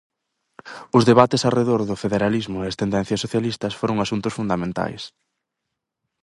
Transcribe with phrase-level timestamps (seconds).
[0.97, 5.01] Os debates arredor do federalismo e as tendencias socialistas foron asuntos fundamentais.